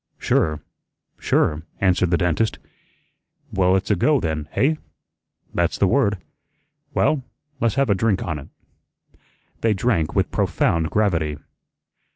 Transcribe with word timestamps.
"Sure, 0.17 0.59
sure," 1.19 1.61
answered 1.79 2.09
the 2.09 2.17
dentist. 2.17 2.57
"Well, 3.53 3.75
it's 3.75 3.91
a 3.91 3.95
go 3.95 4.19
then, 4.19 4.49
hey?" 4.53 4.79
"That's 5.53 5.77
the 5.77 5.85
word." 5.85 6.17
"Well, 6.95 7.21
le's 7.59 7.75
have 7.75 7.91
a 7.91 7.93
drink 7.93 8.23
on 8.23 8.39
it." 8.39 8.47
They 9.59 9.75
drank 9.75 10.15
with 10.15 10.31
profound 10.31 10.89
gravity. 10.89 11.37